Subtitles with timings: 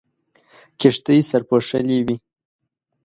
[0.79, 2.15] کښتۍ سرپوښلې وې.